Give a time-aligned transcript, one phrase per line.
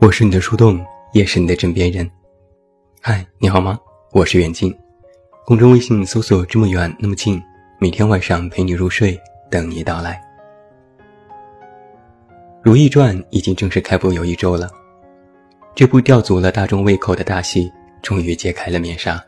[0.00, 0.82] 我是你的树洞，
[1.12, 2.10] 也是你的枕边人。
[3.02, 3.78] 嗨，你好吗？
[4.12, 4.74] 我是远近，
[5.44, 7.38] 公众微信搜索“这么远那么近”，
[7.78, 10.18] 每天晚上陪你入睡，等你到来。
[12.62, 14.70] 《如懿传》已经正式开播有一周了，
[15.74, 19.22] 这部吊足了大众胃口的大戏终于揭开了面纱。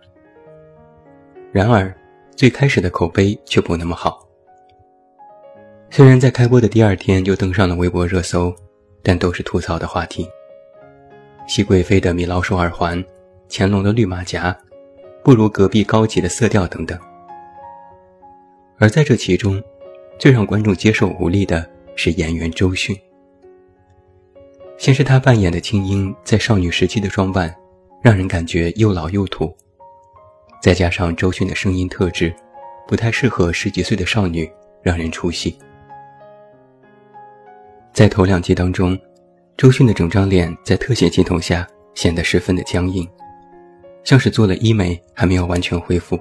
[1.53, 1.95] 然而，
[2.35, 4.27] 最开始的口碑却不那么好。
[5.91, 8.51] 虽然在开播的第二天就登上了微博热搜，
[9.03, 10.27] 但都是吐槽的话题。
[11.55, 13.05] 熹贵妃的米老鼠耳环，
[13.51, 14.57] 乾隆的绿马甲，
[15.23, 16.99] 不如隔壁高级的色调等等。
[18.79, 19.63] 而在这其中，
[20.19, 22.99] 最让观众接受无力的是演员周迅。
[24.79, 27.55] 先是她扮演的青樱在少女时期的装扮，
[28.01, 29.55] 让人感觉又老又土，
[30.63, 32.35] 再加上周迅的声音特质，
[32.89, 34.51] 不太适合十几岁的少女，
[34.83, 35.59] 让人出戏。
[37.93, 38.99] 在头两集当中。
[39.63, 43.09] 周迅的整张脸在特写镜头下显得十分的僵硬，
[44.03, 46.19] 像是做了医美还没有完全恢复。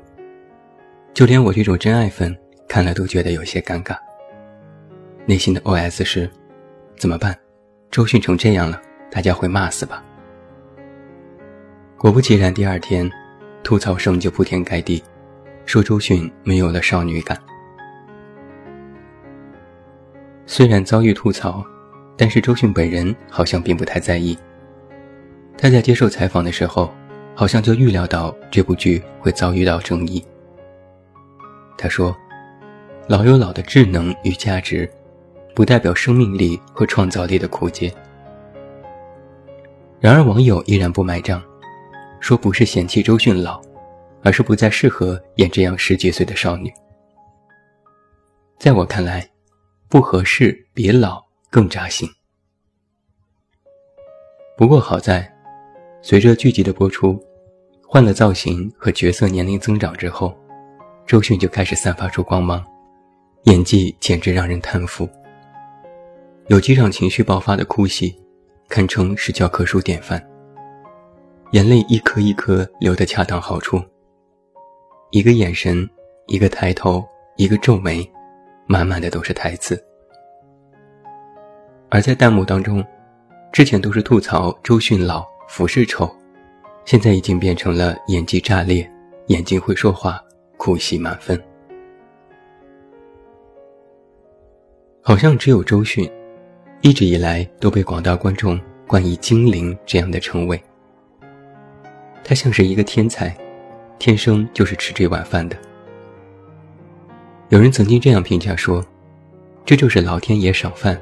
[1.12, 2.38] 就连我这种真爱粉
[2.70, 3.98] 看了都觉得有些尴尬。
[5.26, 6.30] 内心的 OS 是：
[7.00, 7.36] 怎么办？
[7.90, 10.04] 周迅成这样了，大家会骂死吧？
[11.98, 13.10] 果不其然，第二天
[13.64, 15.04] 吐槽声就铺天盖地，
[15.66, 17.36] 说周迅没有了少女感。
[20.46, 21.66] 虽然遭遇吐槽。
[22.22, 24.38] 但是周迅本人好像并不太在意。
[25.58, 26.94] 他在接受采访的时候，
[27.34, 30.24] 好像就预料到这部剧会遭遇到争议。
[31.80, 32.16] 他说
[33.10, 34.88] ：“老有老的智能与价值，
[35.56, 37.92] 不代表生命力和创造力的枯竭。”
[40.00, 41.42] 然而网友依然不买账，
[42.20, 43.60] 说不是嫌弃周迅老，
[44.22, 46.72] 而是不再适合演这样十几岁的少女。
[48.60, 49.28] 在我看来，
[49.90, 51.31] 不合适别老。
[51.52, 52.10] 更扎心。
[54.58, 55.30] 不过好在，
[56.02, 57.22] 随着剧集的播出，
[57.86, 60.34] 换了造型和角色年龄增长之后，
[61.06, 62.66] 周迅就开始散发出光芒，
[63.44, 65.10] 演技简直让人叹服。
[66.48, 68.16] 有几场情绪爆发的哭戏，
[68.70, 70.26] 堪称是教科书典范。
[71.52, 73.84] 眼泪一颗一颗流得恰当好处，
[75.10, 75.90] 一个眼神，
[76.28, 78.10] 一个抬头，一个皱眉，
[78.68, 79.78] 满满的都是台词。
[81.94, 82.82] 而在弹幕当中，
[83.52, 86.10] 之前都是吐槽周迅老、服饰丑，
[86.86, 88.90] 现在已经变成了演技炸裂、
[89.28, 90.24] 眼睛会说话、
[90.56, 91.38] 哭戏满分。
[95.02, 96.10] 好像只有周迅，
[96.80, 100.58] 一直以来都被广大观众冠以“精灵”这样的称谓。
[102.24, 103.36] 她像是一个天才，
[104.00, 105.58] 天生就是吃这碗饭的。
[107.50, 108.82] 有人曾经这样评价说
[109.66, 110.98] ：“这就是老天爷赏饭。”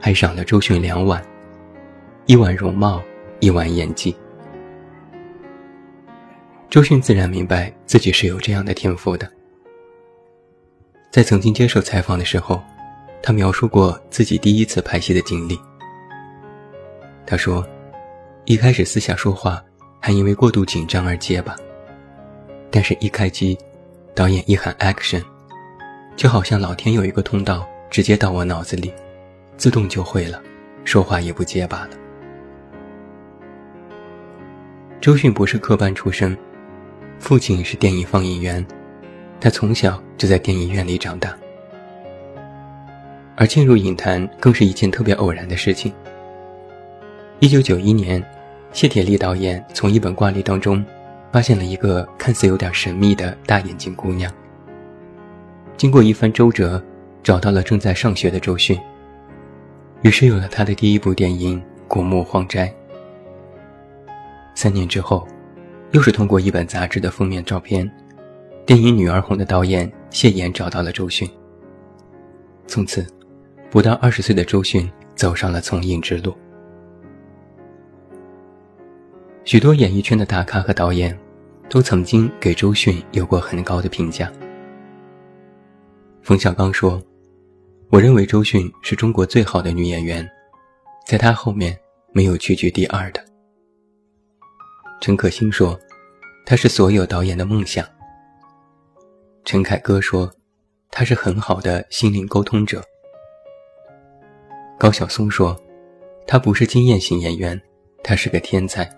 [0.00, 1.22] 还赏了周迅两碗，
[2.24, 3.02] 一碗容貌，
[3.38, 4.16] 一碗演技。
[6.70, 9.30] 周迅自然明白自己是有这样的天赋的。
[11.10, 12.62] 在曾经接受采访的时候，
[13.22, 15.60] 他描述过自己第一次拍戏的经历。
[17.26, 17.66] 他说
[18.46, 19.62] ：“一开始私下说话，
[20.00, 21.54] 还因为过度紧张而结巴，
[22.70, 23.58] 但是一开机，
[24.14, 25.22] 导演一喊 action，
[26.16, 28.90] 就好像老天有一个通道，直接到我脑子里。”
[29.60, 30.42] 自动就会了，
[30.86, 31.90] 说话也不结巴了。
[35.02, 36.34] 周迅不是科班出身，
[37.18, 38.66] 父亲是电影放映员，
[39.38, 41.36] 他从小就在电影院里长大。
[43.36, 45.92] 而进入影坛更是一件特别偶然的事情。
[47.38, 48.24] 一九九一年，
[48.72, 50.82] 谢铁骊导演从一本挂历当中，
[51.30, 54.32] 发现了一个看似有点神秘的大眼睛姑娘。
[55.76, 56.82] 经过一番周折，
[57.22, 58.80] 找到了正在上学的周迅。
[60.02, 62.66] 于是有了他的第一部电影《古墓荒斋》。
[64.54, 65.28] 三年之后，
[65.90, 67.88] 又是通过一本杂志的封面照片，
[68.64, 71.28] 电影《女儿红》的导演谢岩找到了周迅。
[72.66, 73.06] 从此，
[73.70, 76.34] 不到二十岁的周迅走上了从影之路。
[79.44, 81.18] 许多演艺圈的大咖和导演，
[81.68, 84.32] 都曾经给周迅有过很高的评价。
[86.22, 86.98] 冯小刚说。
[87.92, 90.24] 我认为周迅是中国最好的女演员，
[91.04, 91.76] 在她后面
[92.12, 93.20] 没有屈居第二的。
[95.00, 95.76] 陈可辛说，
[96.46, 97.84] 他是所有导演的梦想。
[99.44, 100.32] 陈凯歌说，
[100.88, 102.80] 他是很好的心灵沟通者。
[104.78, 105.60] 高晓松说，
[106.28, 107.60] 她不是经验型演员，
[108.04, 108.88] 她是个天才。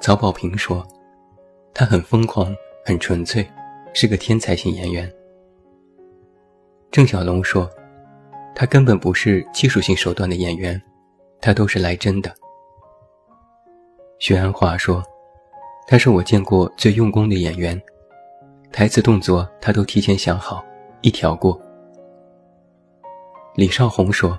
[0.00, 0.86] 曹保平说，
[1.74, 3.46] 他很疯狂，很纯粹，
[3.92, 5.12] 是个天才型演员。
[6.90, 7.70] 郑晓龙说，
[8.52, 10.80] 他根本不是技术性手段的演员，
[11.40, 12.34] 他都是来真的。
[14.18, 15.00] 徐安华说，
[15.86, 17.80] 他是我见过最用功的演员。
[18.72, 20.64] 台词动作他都提前想好，
[21.00, 21.60] 一条过。
[23.54, 24.36] 李少红说：“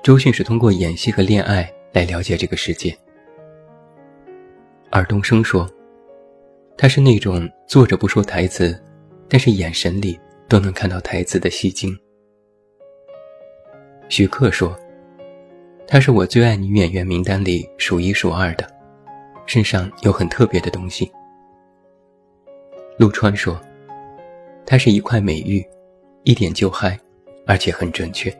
[0.00, 2.96] 周迅是通过演戏和恋爱来了解这个世界。”
[4.90, 5.68] 尔冬升说
[6.78, 8.80] ：“他是那种坐着不说台词，
[9.28, 11.96] 但是眼神里都能看到台词的戏精。”
[14.08, 14.74] 徐克说
[15.86, 18.66] ：“她是我最爱女演员名单里数一数二的，
[19.46, 21.10] 身上有很特别的东西。”
[22.98, 23.60] 陆川说
[24.64, 25.64] ：“她是一块美玉，
[26.24, 26.98] 一点就嗨，
[27.46, 28.34] 而且很准确。”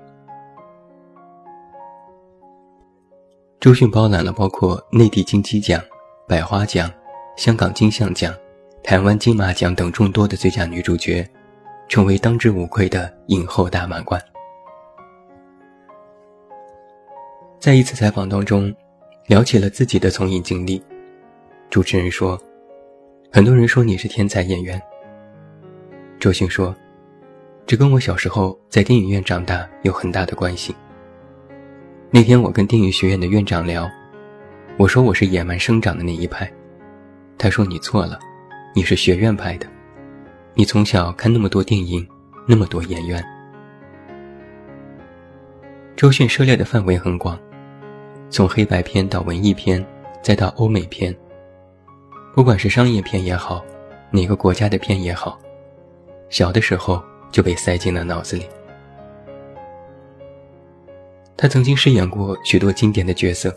[3.60, 5.82] 周迅包揽了包括内地金鸡奖、
[6.26, 6.90] 百花奖、
[7.36, 8.34] 香港金像奖、
[8.82, 11.28] 台湾金马奖等众多的最佳女主角，
[11.88, 14.22] 成为当之无愧的影后大满贯。
[17.58, 18.72] 在一次采访当中，
[19.26, 20.82] 聊起了自己的从影经历，
[21.70, 22.38] 主持人说。
[23.30, 24.80] 很多人说你是天才演员。
[26.18, 26.74] 周迅说
[27.66, 30.74] ：“这跟我小时候在电影院长大有很大的关系。”
[32.10, 33.86] 那天我跟电影学院的院长聊，
[34.78, 36.50] 我说我是野蛮生长的那一派，
[37.36, 38.18] 他说你错了，
[38.74, 39.66] 你是学院派的，
[40.58, 42.04] 你从小看那么多电影，
[42.44, 43.24] 那么多演员。
[45.94, 47.38] 周迅涉猎的范围很广，
[48.28, 49.86] 从黑白片到文艺片，
[50.20, 51.16] 再到欧美片。
[52.34, 53.64] 不管是商业片也好，
[54.10, 55.38] 哪个国家的片也好，
[56.28, 57.00] 小的时候
[57.30, 58.44] 就被塞进了脑子里。
[61.36, 63.56] 他曾经饰演过许多经典的角色，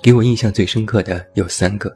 [0.00, 1.92] 给我印象最深刻的有三个。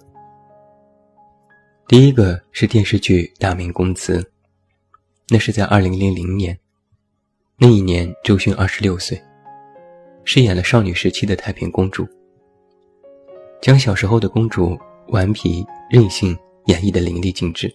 [1.89, 4.21] 第一个是电视剧《大明宫词》，
[5.29, 6.59] 那是在二零零零年，
[7.59, 9.17] 那一年周迅二十六岁，
[10.25, 12.05] 饰演了少女时期的太平公主，
[13.63, 14.77] 将小时候的公主。
[15.11, 17.73] 顽皮任性演绎的淋漓尽致，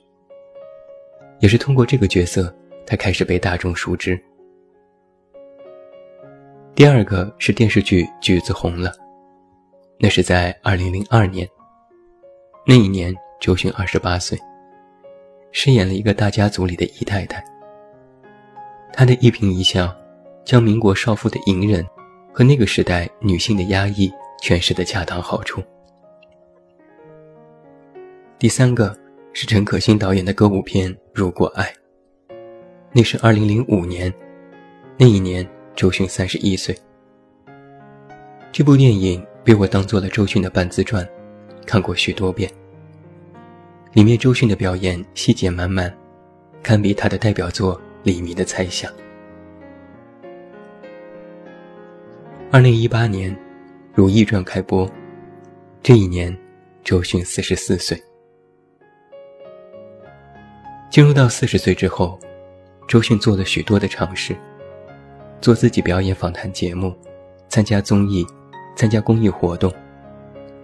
[1.40, 2.54] 也是通过这个角色，
[2.86, 4.22] 他开始被大众熟知。
[6.75, 8.90] 第二个是电视剧《橘子红了》，
[9.98, 11.48] 那是在二零零二年，
[12.68, 14.40] 那一年周迅二十八岁，
[15.52, 17.44] 饰演了一个大家族里的姨太太。
[18.94, 19.92] 她的一颦一笑，
[20.46, 21.84] 将民国少妇的隐忍
[22.32, 25.60] 和那个时代女性的压抑诠释得恰当好处。
[28.38, 28.96] 第三个
[29.34, 31.64] 是陈可辛导演的歌舞片《如果爱》，
[32.92, 34.14] 那是二零零五年，
[35.00, 36.78] 那一年周迅三十一岁。
[38.52, 41.04] 这部电影被我当做了周迅的半自传，
[41.66, 42.48] 看过许多遍。
[43.94, 45.94] 里面周迅的表演细节满满，
[46.64, 48.90] 堪比他的代表作《李迷的猜想》。
[52.50, 53.36] 二零一八年，
[53.94, 54.89] 《如懿传》开播，
[55.84, 56.36] 这一年，
[56.86, 58.01] 周迅四十四岁。
[60.89, 62.18] 进入到四十岁之后，
[62.88, 64.34] 周迅做了许多的尝试，
[65.42, 66.96] 做自己表演访谈节目，
[67.50, 68.25] 参加综艺，
[68.74, 69.74] 参加公益活动，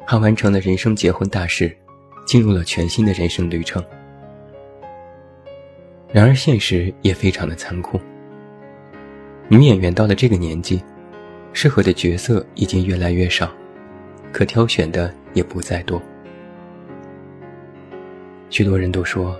[0.05, 1.77] 还完成了人生结婚大事，
[2.27, 3.83] 进入了全新的人生旅程。
[6.13, 7.99] 然而现实也非常的残酷。
[9.47, 10.83] 女演员到了这个年纪，
[11.53, 13.49] 适合的角色已经越来越少，
[14.31, 15.99] 可挑选的也不再多。
[18.51, 19.35] 许多人都说。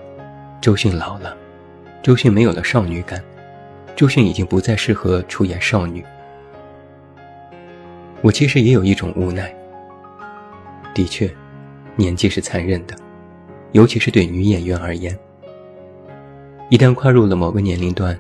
[0.60, 1.38] 周迅老了，
[2.01, 3.24] 周迅没有了少女感，
[3.96, 6.03] 周迅已经不再适合出演少女。
[8.24, 9.56] 我其实也有一种无奈。
[10.96, 11.32] 的确，
[11.98, 12.96] 年纪是残忍的，
[13.74, 15.18] 尤其是对女演员而言。
[16.70, 18.18] 一旦跨入了某个年龄段，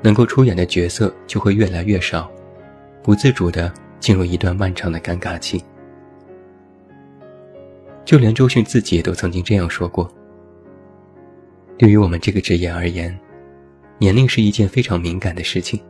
[0.00, 2.30] 能够出演的角色就会越来越少，
[3.02, 5.62] 不自主的进入一段漫长的尴尬期。
[8.04, 10.10] 就连周迅自己都曾经这样说过。
[11.76, 13.18] 对于我们这个职业而言，
[13.98, 15.80] 年龄是一件非常敏感的事情。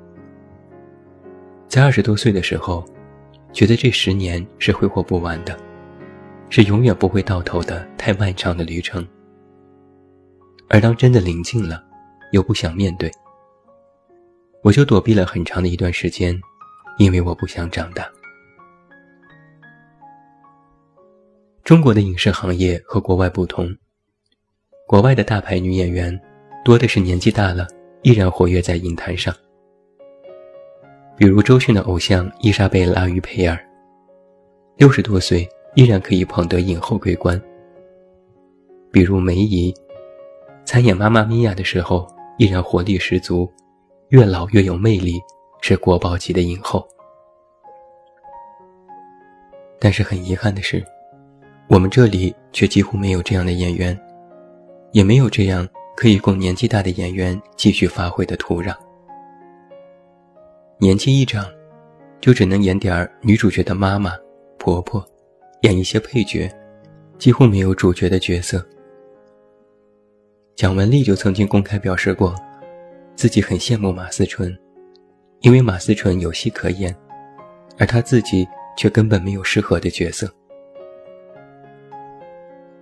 [1.68, 2.84] 在二十多岁的时候，
[3.52, 5.56] 觉得这十年是挥霍不完的，
[6.50, 9.06] 是永远不会到头的太漫长的旅程。
[10.68, 11.82] 而当真的临近了，
[12.32, 13.10] 又不想面对，
[14.62, 16.38] 我就躲避了很长的一段时间，
[16.98, 18.06] 因为我不想长大。
[21.64, 23.74] 中国的影视行业和国外不同，
[24.86, 26.18] 国外的大牌女演员
[26.64, 27.66] 多的是年纪大了
[28.02, 29.34] 依然活跃在影坛上，
[31.16, 33.58] 比如周迅的偶像伊莎贝拉·于佩尔，
[34.76, 35.46] 六十多岁
[35.78, 37.40] 依然可以捧得影后桂冠；
[38.90, 39.72] 比如梅姨，
[40.64, 42.04] 参演《妈妈咪呀》的时候
[42.36, 43.48] 依然活力十足，
[44.08, 45.20] 越老越有魅力，
[45.60, 46.84] 是国宝级的影后。
[49.78, 50.84] 但是很遗憾的是。
[51.68, 53.96] 我们这里却几乎没有这样的演员，
[54.90, 58.74] 也没有这样可以供年纪大的演员继续发挥的土壤。
[60.80, 61.46] 年纪一长，
[62.20, 64.12] 就只能演点儿女主角的妈妈、
[64.58, 65.06] 婆婆，
[65.62, 66.48] 演一些配角，
[67.18, 68.64] 几乎没有主角的角色。
[70.54, 72.34] 蒋雯丽就曾经公开表示过，
[73.16, 74.56] 自己很羡慕马思纯，
[75.40, 76.94] 因为马思纯有戏可演，
[77.78, 78.46] 而她自己
[78.76, 80.32] 却根本没有适合的角色。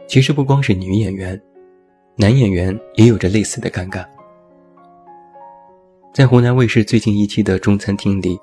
[0.07, 1.41] 其实不光是女演员，
[2.17, 4.07] 男演员也有着类似的尴尬。
[6.15, 8.39] 在湖南卫视最近一期的中餐厅里，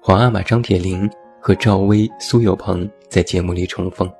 [0.00, 1.08] 皇阿玛张铁林
[1.40, 4.10] 和赵薇、苏有朋在节目里重逢。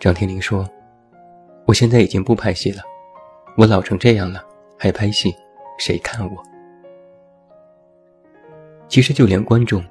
[0.00, 0.68] 张天林说
[1.66, 2.82] ：“我现在已经不拍戏了，
[3.56, 4.44] 我老成这样了，
[4.78, 5.34] 还拍戏，
[5.78, 6.42] 谁看我？”
[8.88, 9.82] 其实就连观众，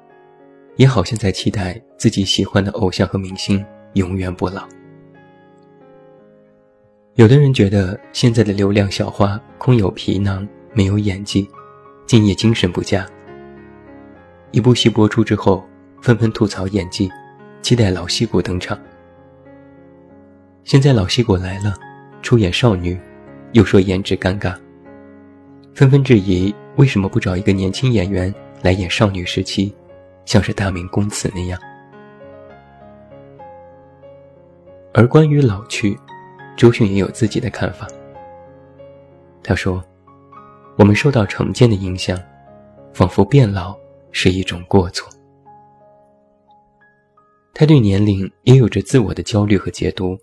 [0.76, 4.66] 也好像在期待自己喜欢的偶像和明星永远不老。
[7.14, 11.48] 有的人觉得现在的流量小花空有皮囊，没有演技，
[12.06, 13.06] 敬业精神不佳。
[14.54, 15.64] 一部戏播出之后，
[16.00, 17.10] 纷纷吐槽演技，
[17.60, 18.78] 期待老戏骨登场。
[20.62, 21.74] 现在老戏骨来了，
[22.22, 22.96] 出演少女，
[23.50, 24.54] 又说颜值尴尬，
[25.74, 28.32] 纷纷质疑为什么不找一个年轻演员
[28.62, 29.74] 来演少女时期，
[30.24, 31.58] 像是大明宫词那样。
[34.92, 35.98] 而关于老去。
[36.56, 37.88] 周迅也有自己的看法。
[39.42, 39.82] 他说
[40.78, 42.16] ：“我们受到成见的影响，
[42.92, 43.76] 仿佛变老
[44.14, 45.12] 是一种过错。”
[47.52, 50.18] 他对年龄也有着自我的焦虑和解读。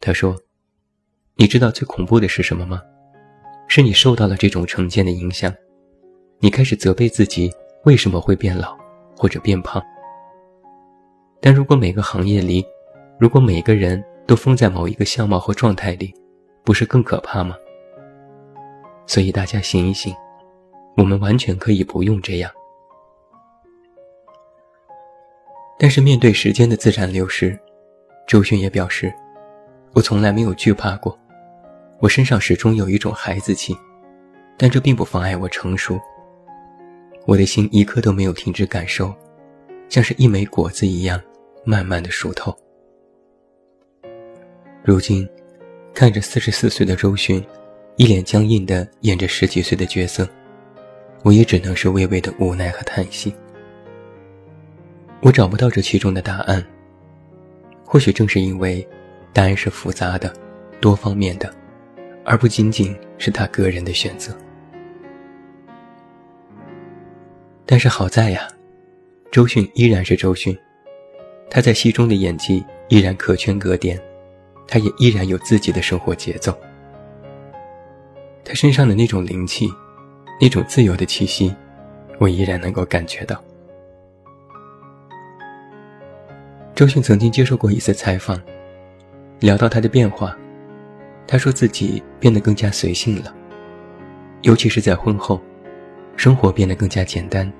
[0.00, 0.36] 他说
[1.36, 2.82] ：“你知道最恐怖的是什么吗？
[3.68, 5.54] 是你受到了这种成见的影响，
[6.40, 7.50] 你开始责备自己
[7.84, 8.76] 为什么会变老
[9.16, 9.82] 或者变胖。
[11.40, 12.62] 但如果每个行业里，
[13.18, 16.14] 如果每个人……”都封在某一个相貌和状态里，
[16.62, 17.56] 不是更可怕吗？
[19.04, 20.14] 所以大家醒一醒，
[20.96, 22.48] 我们完全可以不用这样。
[25.82, 27.58] 但是面对时间的自然流逝，
[28.24, 29.12] 周迅也表示
[29.94, 31.18] ：“我从来没有惧怕过，
[31.98, 33.76] 我身上始终有一种孩子气，
[34.56, 35.98] 但这并不妨碍我成熟。
[37.26, 39.12] 我的心一刻都没有停止感受，
[39.88, 41.20] 像是一枚果子一样，
[41.64, 42.56] 慢慢的熟透。”
[44.84, 45.28] 如今，
[45.92, 47.44] 看着四十四岁的周迅，
[47.96, 50.28] 一脸僵硬的演着十几岁的角色，
[51.24, 53.34] 我也只能是微微的无奈和叹息。
[55.22, 56.62] 我找不到这其中的答案。
[57.84, 58.86] 或许正是因为，
[59.32, 60.32] 答案是复杂的、
[60.80, 61.52] 多方面的，
[62.24, 64.36] 而不仅仅是他个人的选择。
[67.64, 68.48] 但是好在呀，
[69.30, 70.58] 周迅依然是周迅，
[71.48, 73.98] 他在戏中的演技依然可圈可点。
[74.66, 76.56] 他也依然有自己的生活节奏，
[78.42, 79.68] 他身上的那种灵气，
[80.40, 81.54] 那种自由的气息，
[82.18, 83.38] 我依然能够感觉到。
[86.74, 88.40] 周迅曾经接受过一次采访，
[89.40, 90.34] 聊到他的变化，
[91.26, 93.32] 他说自己变得更加随性了，
[94.40, 95.38] 尤其是在婚后，
[96.16, 97.50] 生活变得更加简单，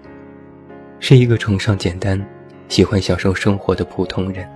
[0.98, 2.24] 是一个崇尚简单、
[2.68, 4.48] 喜欢享受生活的普通人。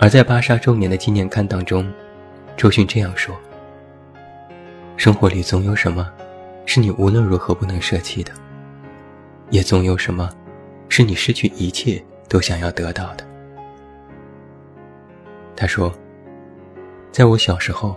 [0.00, 1.92] 而在芭莎周年的纪念刊当中，
[2.56, 3.36] 周迅这样说
[4.96, 6.10] ：“生活里总有什么，
[6.64, 8.32] 是你无论如何不能舍弃的；
[9.50, 10.28] 也总有什么，
[10.94, 13.26] 是你失去一切都想要得到的。”
[15.56, 15.90] 他说
[17.10, 17.96] ：“在我小时候，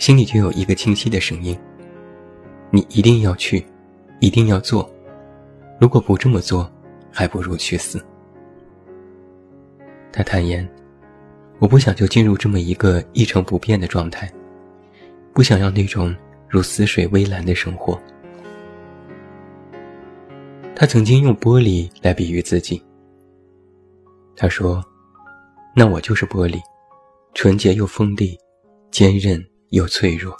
[0.00, 1.56] 心里就有一个清晰的声音：
[2.70, 3.64] 你一定要去，
[4.18, 4.90] 一定要做。
[5.80, 6.68] 如果不这么做，
[7.12, 8.04] 还不如去死。”
[10.10, 10.68] 他坦言。
[11.60, 14.28] 我不想就进入这么一个一成不变的状态，
[15.32, 16.12] 不想要那种
[16.48, 17.96] 如死水微澜的生活。
[20.84, 22.84] 他曾经用玻璃来比喻自己。
[24.36, 24.84] 他说
[25.74, 26.60] ：“那我就是玻璃，
[27.32, 28.38] 纯洁又锋利，
[28.90, 30.36] 坚韧又脆弱。”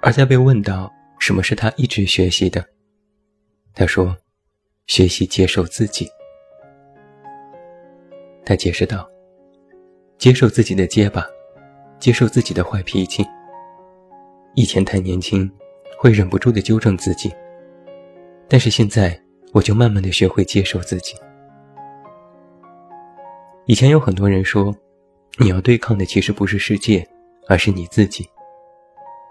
[0.00, 2.64] 而在被问到什么是他一直学习的，
[3.74, 4.16] 他说
[4.88, 6.08] ：“学习接受自己。
[8.42, 9.06] 他解释道
[10.16, 11.26] ：“接受自己的结巴，
[11.98, 13.22] 接受自己的坏脾气。
[14.54, 15.46] 以前太年轻，
[15.98, 17.30] 会忍不住的纠正自己，
[18.48, 19.18] 但是现在
[19.52, 21.14] 我就慢慢的学会接受自己。
[23.66, 24.74] 以前有很多人说，
[25.38, 27.06] 你要对抗的其实不是世界，
[27.48, 28.28] 而是你自己。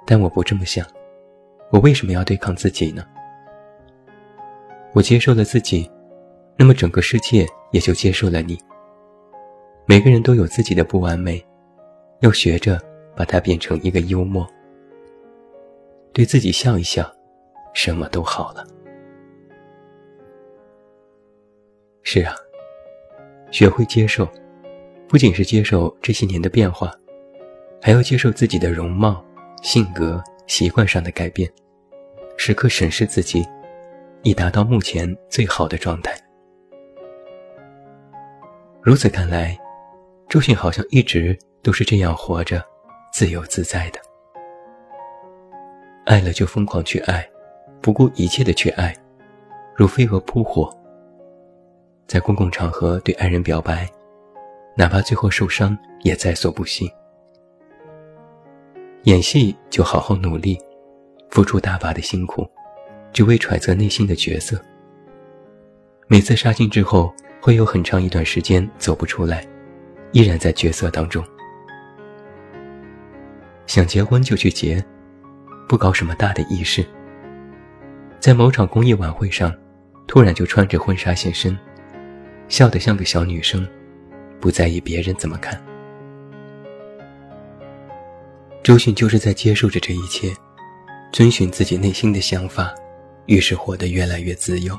[0.06, 0.86] 但我不这么想，
[1.70, 3.06] 我为什么要对抗自己呢？
[4.94, 5.90] 我接受了自己，
[6.58, 8.58] 那么整个世界也就接受了你。”
[9.86, 11.44] 每个人都有自己的不完美，
[12.22, 12.82] 要学着
[13.16, 14.48] 把它变成一个幽默，
[16.14, 17.12] 对自己笑一笑，
[17.74, 18.66] 什么都好了。
[22.04, 22.36] 是啊，
[23.52, 24.28] 学会接受，
[25.08, 26.92] 不仅是接受这些年的变化，
[27.82, 29.24] 还要接受自己的容貌、
[29.62, 31.50] 性格、习惯上的改变，
[32.38, 33.48] 时刻审视自己，
[34.24, 36.14] 以达到目前最好的状态。
[38.82, 39.58] 如此看来。
[40.30, 42.64] 周迅好像一直都是这样活着，
[43.12, 44.00] 自由自在的。
[46.06, 47.30] 爱了就疯狂去爱，
[47.82, 48.96] 不顾一切的去爱，
[49.76, 50.74] 如飞蛾扑火。
[52.12, 53.90] 在公共场合对爱人表白，
[54.76, 56.92] 哪怕最后受伤也在所不惜。
[59.04, 60.60] 演戏就好好努力，
[61.30, 62.46] 付出大把的辛苦，
[63.14, 64.62] 只为揣测内心的角色。
[66.08, 69.48] 每次杀青之后，会有很长一段时间走不出来。
[70.12, 71.24] 依然在角色当中，
[73.68, 74.84] 想结婚就去结，
[75.66, 76.86] 不搞什么大的仪式。
[78.20, 79.56] 在某场公益晚会上，
[80.10, 81.58] 突然就穿着婚纱现身，
[82.52, 83.66] 笑得像个小女生，
[84.42, 85.60] 不在意别人怎么看。
[88.62, 90.32] 周迅就是在接受着这一切，
[91.14, 92.76] 遵循自己内心的想法，
[93.26, 94.78] 于是活得越来越自由。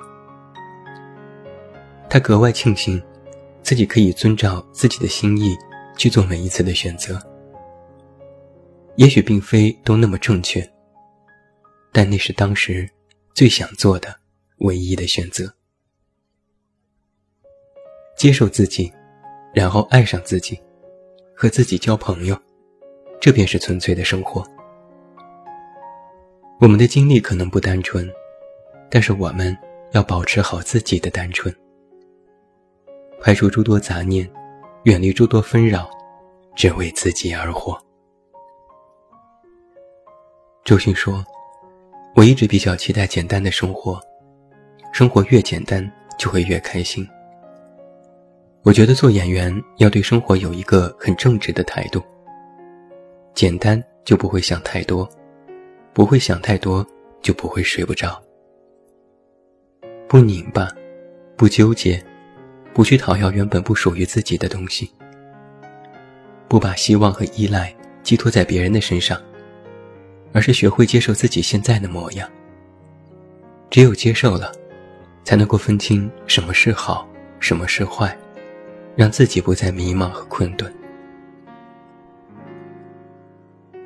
[2.09, 3.03] 他格外庆幸。
[3.64, 5.57] 自己可以遵照自己的心意
[5.97, 7.16] 去做每一次的选择，
[8.97, 10.68] 也许并非都那么正确，
[11.92, 12.90] 但那是当时
[13.35, 14.12] 最想做的
[14.59, 15.62] 唯一的选择。
[18.23, 18.93] 接受自己，
[19.53, 20.57] 然后爱上自己，
[21.35, 22.39] 和自己交朋友，
[23.21, 24.47] 这便是纯粹的生活。
[26.61, 28.09] 我们的经历可能不单纯，
[28.89, 29.59] 但是我们
[29.91, 31.53] 要保持好自己的单纯。
[33.21, 34.31] 排除诸多杂念，
[34.85, 35.91] 远离诸多纷扰，
[36.55, 37.77] 只为自己而活。
[40.63, 41.27] 周迅说
[42.15, 44.01] ：“我一直比较期待简单的生活，
[44.93, 47.05] 生活越简单就会越开心。
[48.62, 52.03] 我觉得做演员要对生活有一个很正直的态度。
[53.35, 55.09] 简单就不会想太多，
[55.92, 56.87] 不会想太多
[57.20, 58.22] 就不会睡不着。
[60.07, 60.68] 不拧巴，
[61.37, 62.03] 不纠结。”
[62.75, 64.90] 不去讨要原本不属于自己的东西，
[66.48, 67.70] 不把希望和依赖
[68.03, 69.20] 寄托在别人的身上，
[70.33, 72.27] 而是学会接受自己现在的模样。
[73.68, 74.51] 只有接受了，
[75.22, 77.07] 才能够分清什么是好，
[77.40, 78.16] 什么是坏，
[78.96, 80.72] 让自己不再迷茫和困顿。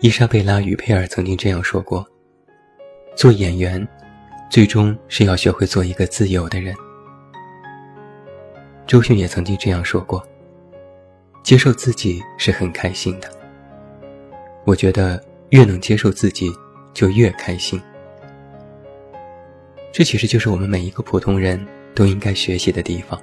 [0.00, 2.06] 伊莎贝拉·于佩尔曾经这样说过
[3.16, 3.86] ：“做演员，
[4.50, 6.74] 最终是要学会做一个自由的人。”
[8.86, 10.22] 周迅也曾经这样说过
[11.42, 13.28] ：“接受自己是很开心的。”
[14.64, 16.52] 我觉得越能接受自己，
[16.92, 17.80] 就越开心。
[19.92, 21.64] 这其实就是我们每一个普通人
[21.94, 23.20] 都应该学习的地方：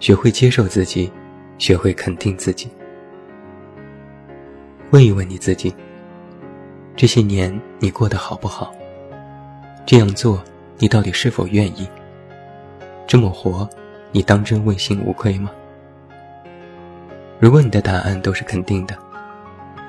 [0.00, 1.10] 学会接受自己，
[1.58, 2.68] 学会肯定自己。
[4.90, 5.74] 问一问你自己：
[6.96, 8.72] 这些年你过得好不好？
[9.84, 10.42] 这样做
[10.78, 11.88] 你到底是否愿意？
[13.06, 13.68] 这么活？
[14.10, 15.50] 你当真问心无愧吗？
[17.38, 18.96] 如果你的答案都是肯定的，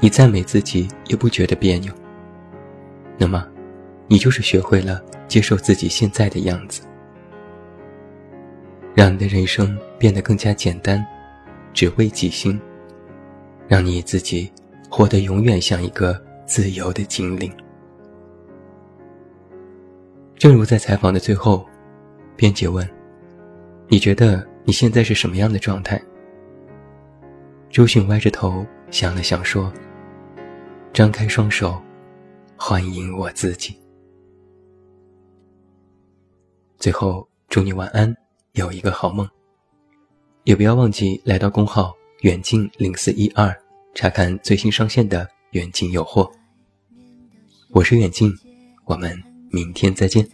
[0.02, 1.94] 你赞美自己也不觉得别扭，
[3.18, 3.48] 那么，
[4.08, 6.82] 你就是学会了接受自己现在的样子，
[9.00, 11.02] 让你的人生变得更加简单，
[11.74, 12.60] 只为己心，
[13.66, 14.52] 让你自己
[14.90, 17.50] 活得永远像一个自由的精灵。
[20.36, 21.66] 正如在采访的最后，
[22.36, 22.86] 编辑问。
[23.88, 25.98] 你觉得你现在是什么样的状态？
[27.70, 29.72] 周迅歪着头想了想，说
[30.92, 31.82] ：“张开双手，
[32.58, 33.80] 欢迎我自己。”
[36.76, 38.14] 最后，祝你晚安，
[38.54, 39.30] 有一个好梦。
[40.44, 43.56] 也不要忘记来到公号“远近零四一二”，
[43.94, 46.24] 查看最新上线的《远近有货》。
[47.70, 48.34] 我是远近，
[48.86, 50.28] 我们明天再见。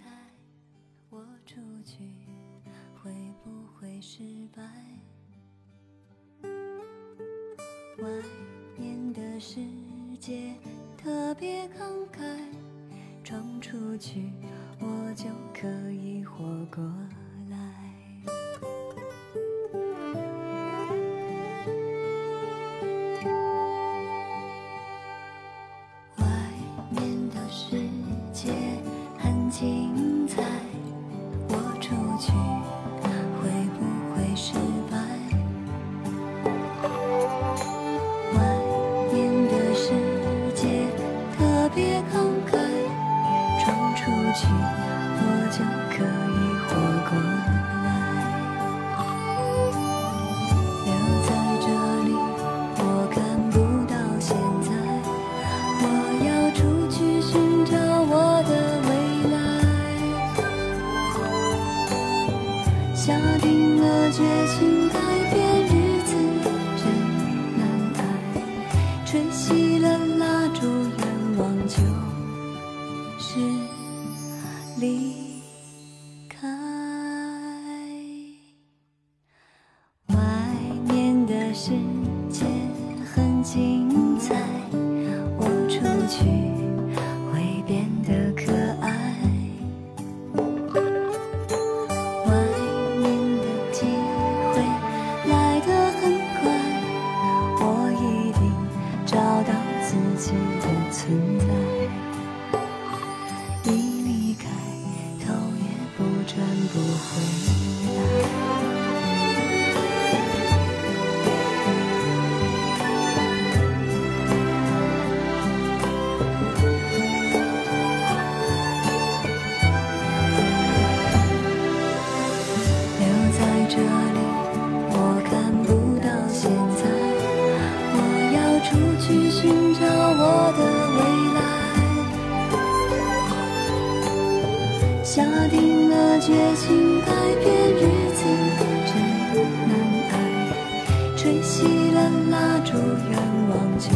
[142.75, 143.17] 有愿
[143.49, 143.88] 望就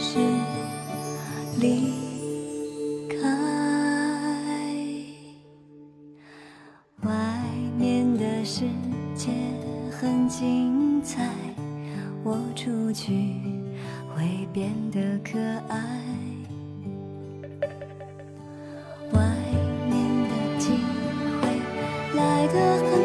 [0.00, 0.18] 是
[1.60, 1.92] 离
[3.08, 3.22] 开，
[7.02, 7.12] 外
[7.78, 8.64] 面的世
[9.14, 9.30] 界
[9.92, 11.30] 很精彩，
[12.24, 13.12] 我出去
[14.12, 15.78] 会变得可爱。
[19.12, 19.20] 外
[19.88, 20.72] 面的机
[21.40, 21.46] 会
[22.16, 22.95] 来得。